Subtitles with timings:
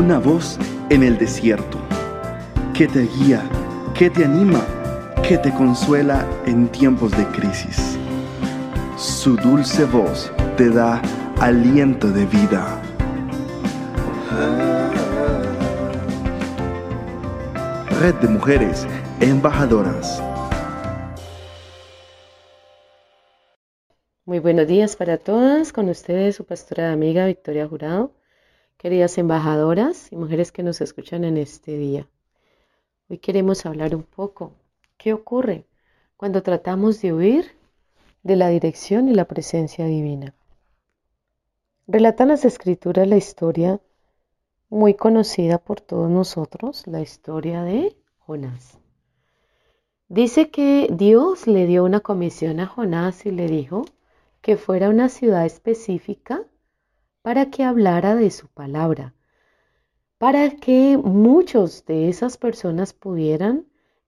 [0.00, 1.78] una voz en el desierto,
[2.72, 3.42] que te guía,
[3.92, 4.64] que te anima,
[5.22, 7.98] que te consuela en tiempos de crisis.
[8.96, 11.02] Su dulce voz te da
[11.38, 12.80] aliento de vida.
[18.00, 18.86] Red de Mujeres
[19.20, 20.22] Embajadoras.
[24.24, 25.74] Muy buenos días para todas.
[25.74, 28.14] Con ustedes su pastora amiga Victoria Jurado.
[28.80, 32.08] Queridas embajadoras y mujeres que nos escuchan en este día.
[33.10, 34.54] Hoy queremos hablar un poco.
[34.96, 35.66] ¿Qué ocurre
[36.16, 37.50] cuando tratamos de huir
[38.22, 40.34] de la dirección y la presencia divina?
[41.88, 43.82] Relatan las escrituras la historia
[44.70, 48.78] muy conocida por todos nosotros, la historia de Jonás.
[50.08, 53.84] Dice que Dios le dio una comisión a Jonás y le dijo
[54.40, 56.46] que fuera a una ciudad específica
[57.22, 59.14] para que hablara de su palabra,
[60.18, 63.66] para que muchos de esas personas pudieran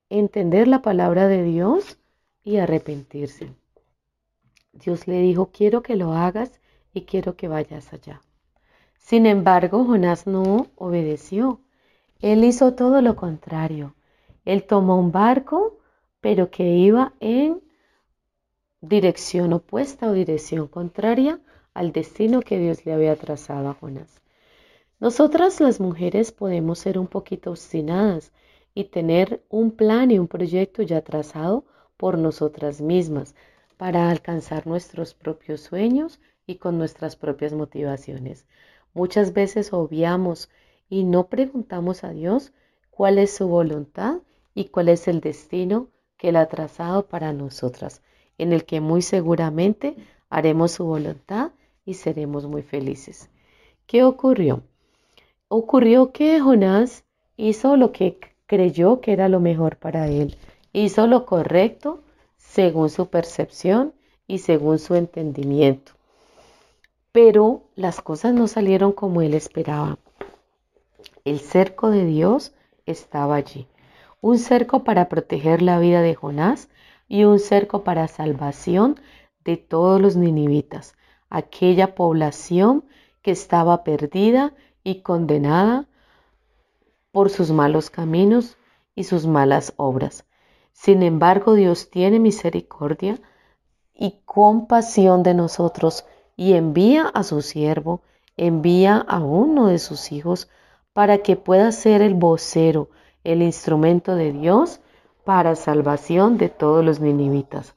[0.09, 1.99] entender la palabra de Dios
[2.45, 3.55] y arrepentirse.
[4.73, 6.61] Dios le dijo, quiero que lo hagas
[6.93, 8.21] y quiero que vayas allá.
[8.99, 11.61] Sin embargo, Jonás no obedeció.
[12.21, 13.95] Él hizo todo lo contrario.
[14.45, 15.79] Él tomó un barco,
[16.21, 17.63] pero que iba en
[18.81, 21.41] dirección opuesta o dirección contraria
[21.75, 24.21] al destino que Dios le había trazado a Jonás.
[25.01, 28.33] Nosotras las mujeres podemos ser un poquito obstinadas
[28.75, 31.65] y tener un plan y un proyecto ya trazado
[31.97, 33.35] por nosotras mismas
[33.77, 38.47] para alcanzar nuestros propios sueños y con nuestras propias motivaciones.
[38.95, 40.51] Muchas veces obviamos
[40.89, 42.53] y no preguntamos a Dios
[42.91, 44.19] cuál es su voluntad
[44.55, 48.03] y cuál es el destino que Él ha trazado para nosotras,
[48.39, 49.97] en el que muy seguramente
[50.29, 51.53] haremos su voluntad
[51.85, 53.31] y seremos muy felices.
[53.87, 54.63] ¿Qué ocurrió?
[55.49, 57.05] Ocurrió que Jonás
[57.37, 60.37] hizo lo que creyó que era lo mejor para él,
[60.73, 62.03] hizo lo correcto
[62.37, 63.95] según su percepción
[64.27, 65.93] y según su entendimiento.
[67.13, 69.99] Pero las cosas no salieron como él esperaba.
[71.25, 72.53] El cerco de Dios
[72.87, 73.67] estaba allí.
[74.21, 76.69] Un cerco para proteger la vida de Jonás
[77.09, 78.99] y un cerco para salvación
[79.45, 80.95] de todos los ninivitas,
[81.33, 82.85] aquella población
[83.23, 84.53] que estaba perdida
[84.85, 85.87] y condenada
[87.11, 88.59] por sus malos caminos
[88.95, 90.27] y sus malas obras.
[90.73, 93.19] Sin embargo, Dios tiene misericordia
[93.95, 96.05] y compasión de nosotros
[96.37, 98.03] y envía a su siervo,
[98.37, 100.51] envía a uno de sus hijos
[100.93, 102.91] para que pueda ser el vocero,
[103.25, 104.81] el instrumento de Dios
[105.25, 107.75] para salvación de todos los ninivitas.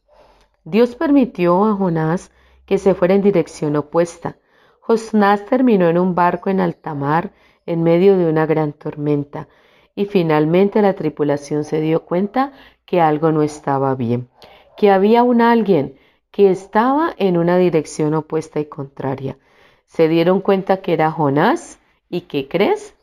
[0.65, 2.31] Dios permitió a Jonás
[2.65, 4.37] que se fuera en dirección opuesta.
[4.79, 7.31] Jonás terminó en un barco en alta mar
[7.65, 9.47] en medio de una gran tormenta
[9.95, 12.51] y finalmente la tripulación se dio cuenta
[12.85, 14.29] que algo no estaba bien,
[14.77, 15.97] que había un alguien
[16.31, 19.37] que estaba en una dirección opuesta y contraria.
[19.85, 22.93] Se dieron cuenta que era Jonás y ¿qué crees?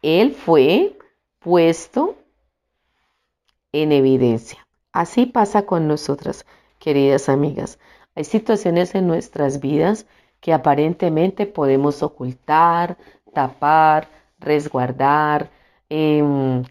[0.00, 0.96] Él fue
[1.40, 2.16] puesto
[3.72, 4.66] en evidencia.
[4.92, 6.46] Así pasa con nosotras,
[6.78, 7.78] queridas amigas.
[8.14, 10.06] Hay situaciones en nuestras vidas
[10.40, 12.98] que aparentemente podemos ocultar,
[13.32, 14.08] tapar,
[14.38, 15.50] resguardar,
[15.88, 16.64] em,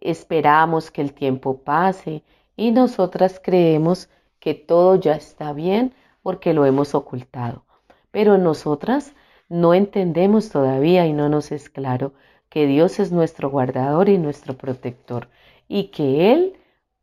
[0.00, 2.22] esperamos que el tiempo pase
[2.56, 7.64] y nosotras creemos que todo ya está bien porque lo hemos ocultado.
[8.10, 9.14] Pero nosotras
[9.48, 12.12] no entendemos todavía y no nos es claro
[12.48, 15.28] que Dios es nuestro guardador y nuestro protector
[15.66, 16.56] y que Él,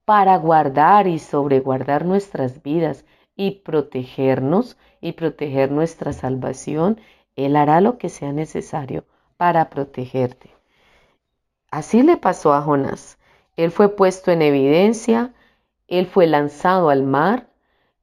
[0.06, 3.06] para guardar y sobreguardar nuestras vidas
[3.42, 7.02] y protegernos y proteger nuestra salvación,
[7.36, 9.04] Él hará lo que sea necesario
[9.36, 10.52] para protegerte.
[11.72, 13.18] Así le pasó a Jonás.
[13.58, 15.34] Él fue puesto en evidencia,
[15.88, 17.48] él fue lanzado al mar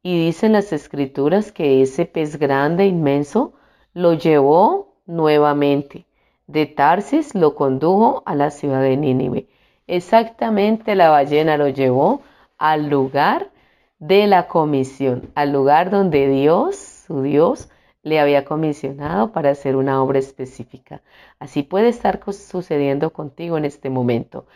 [0.03, 3.53] y dicen las escrituras que ese pez grande, inmenso,
[3.95, 6.05] lo llevó nuevamente.
[6.49, 9.47] De Tarsis lo condujo a la ciudad de Nínive.
[9.87, 12.23] Exactamente la ballena lo llevó
[12.59, 13.53] al lugar
[13.99, 17.69] de la comisión, al lugar donde Dios, su Dios,
[18.03, 21.03] le había comisionado para hacer una obra específica.
[21.39, 24.47] Así puede estar sucediendo contigo en este momento.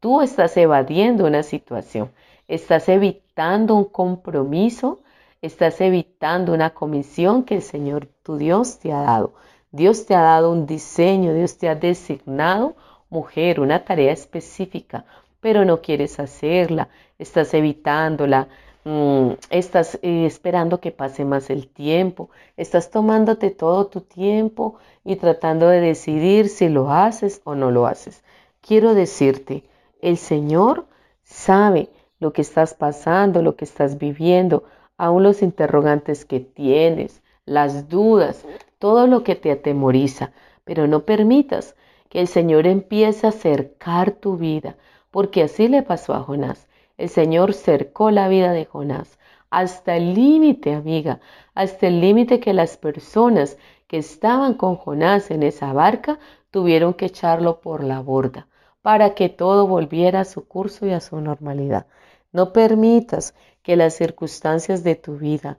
[0.00, 2.10] Tú estás evadiendo una situación.
[2.48, 5.00] Estás evitando un compromiso,
[5.42, 9.34] estás evitando una comisión que el Señor tu Dios te ha dado.
[9.70, 12.74] Dios te ha dado un diseño, Dios te ha designado
[13.10, 15.04] mujer, una tarea específica,
[15.40, 18.48] pero no quieres hacerla, estás evitándola,
[18.88, 25.16] mm, estás eh, esperando que pase más el tiempo, estás tomándote todo tu tiempo y
[25.16, 28.24] tratando de decidir si lo haces o no lo haces.
[28.60, 29.64] Quiero decirte,
[30.00, 30.86] el Señor
[31.22, 34.64] sabe lo que estás pasando, lo que estás viviendo,
[34.96, 38.44] aún los interrogantes que tienes, las dudas,
[38.78, 40.32] todo lo que te atemoriza,
[40.64, 41.74] pero no permitas
[42.08, 44.76] que el Señor empiece a cercar tu vida,
[45.10, 46.67] porque así le pasó a Jonás.
[46.98, 49.18] El Señor cercó la vida de Jonás.
[49.48, 51.20] Hasta el límite, amiga,
[51.54, 53.56] hasta el límite que las personas
[53.86, 56.18] que estaban con Jonás en esa barca
[56.50, 58.46] tuvieron que echarlo por la borda
[58.82, 61.86] para que todo volviera a su curso y a su normalidad.
[62.32, 65.58] No permitas que las circunstancias de tu vida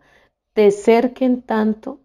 [0.54, 2.00] te cerquen tanto,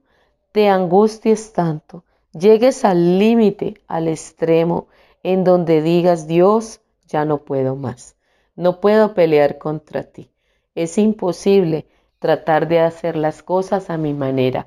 [0.53, 4.89] te angusties tanto, llegues al límite, al extremo,
[5.23, 8.13] en donde digas, Dios, ya no puedo más,
[8.56, 10.31] no puedo pelear contra ti.
[10.75, 11.87] Es imposible
[12.19, 14.67] tratar de hacer las cosas a mi manera.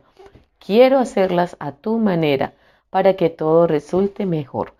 [0.59, 2.53] Quiero hacerlas a tu manera
[2.89, 4.73] para que todo resulte mejor.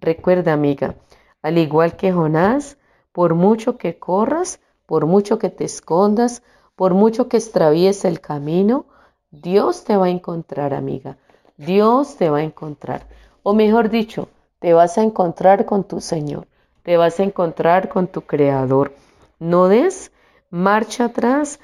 [0.00, 0.94] Recuerda, amiga,
[1.42, 2.76] al igual que Jonás,
[3.12, 6.42] por mucho que corras, por mucho que te escondas,
[6.76, 8.86] por mucho que extravíes el camino,
[9.30, 11.16] Dios te va a encontrar, amiga.
[11.56, 13.06] Dios te va a encontrar.
[13.42, 14.28] O mejor dicho,
[14.58, 16.46] te vas a encontrar con tu Señor.
[16.84, 18.92] Te vas a encontrar con tu Creador.
[19.38, 20.12] No des
[20.50, 21.58] marcha atrás,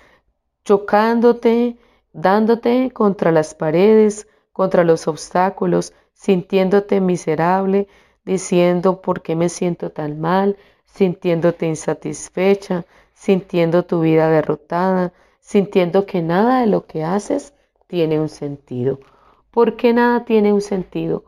[0.65, 1.77] chocándote,
[2.15, 7.87] dándote contra las paredes, contra los obstáculos, sintiéndote miserable,
[8.25, 10.57] diciendo por qué me siento tan mal,
[10.87, 17.53] sintiéndote insatisfecha, sintiendo tu vida derrotada, sintiendo que nada de lo que haces
[17.89, 19.01] tiene un sentido.
[19.51, 21.25] ¿Por qué nada tiene un sentido?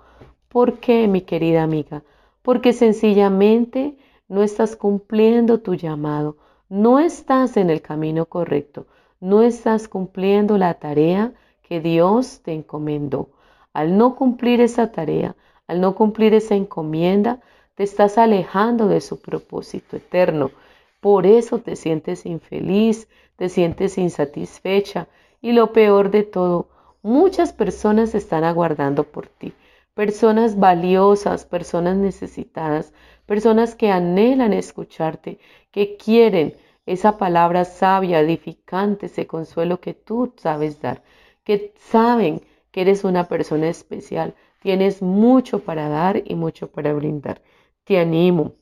[0.48, 2.02] ¿Por qué, mi querida amiga?
[2.42, 3.96] Porque sencillamente
[4.28, 6.36] no estás cumpliendo tu llamado,
[6.68, 8.86] no estás en el camino correcto,
[9.20, 13.28] no estás cumpliendo la tarea que Dios te encomendó.
[13.72, 15.36] Al no cumplir esa tarea,
[15.66, 17.40] al no cumplir esa encomienda,
[17.74, 20.50] te estás alejando de su propósito eterno.
[21.00, 25.08] Por eso te sientes infeliz, te sientes insatisfecha
[25.40, 26.68] y lo peor de todo,
[27.02, 29.52] muchas personas están aguardando por ti.
[29.94, 32.92] Personas valiosas, personas necesitadas,
[33.26, 35.38] personas que anhelan escucharte,
[35.70, 36.54] que quieren
[36.86, 41.02] esa palabra sabia, edificante, ese consuelo que tú sabes dar,
[41.44, 47.42] que saben que eres una persona especial, tienes mucho para dar y mucho para brindar.
[47.84, 48.52] Te animo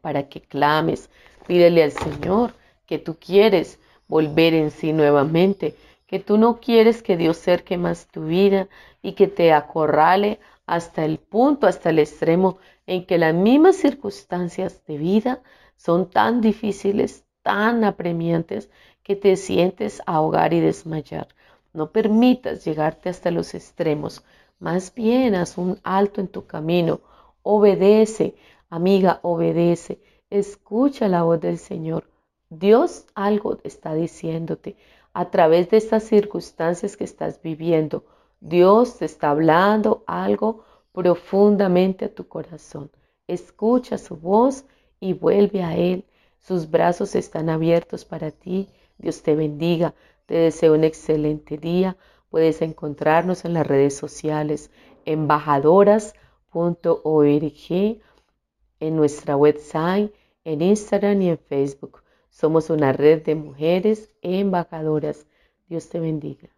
[0.00, 1.10] para que clames,
[1.46, 2.54] Pídele al Señor
[2.86, 3.78] que tú quieres
[4.08, 5.76] volver en sí nuevamente,
[6.06, 8.68] que tú no quieres que Dios cerque más tu vida
[9.02, 14.84] y que te acorrale hasta el punto, hasta el extremo en que las mismas circunstancias
[14.86, 15.42] de vida
[15.76, 18.70] son tan difíciles, tan apremiantes,
[19.02, 21.28] que te sientes ahogar y desmayar.
[21.72, 24.24] No permitas llegarte hasta los extremos,
[24.58, 27.00] más bien haz un alto en tu camino,
[27.42, 28.34] obedece,
[28.68, 32.10] amiga, obedece Escucha la voz del Señor.
[32.50, 34.76] Dios algo está diciéndote
[35.12, 38.04] a través de estas circunstancias que estás viviendo.
[38.48, 40.62] Dios te está hablando algo
[40.92, 42.92] profundamente a tu corazón.
[43.26, 44.66] Escucha su voz
[45.00, 46.04] y vuelve a Él.
[46.38, 48.68] Sus brazos están abiertos para ti.
[48.98, 49.96] Dios te bendiga.
[50.26, 51.96] Te deseo un excelente día.
[52.30, 54.70] Puedes encontrarnos en las redes sociales
[55.06, 58.00] embajadoras.org
[58.78, 62.04] en nuestra website, en Instagram y en Facebook.
[62.30, 65.26] Somos una red de mujeres embajadoras.
[65.68, 66.55] Dios te bendiga.